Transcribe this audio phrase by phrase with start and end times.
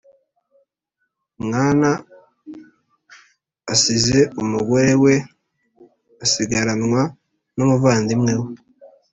[1.45, 1.89] mwana
[3.73, 5.13] asize umugore we
[6.25, 7.01] asigaranwa
[7.55, 8.49] n umuvandimwe we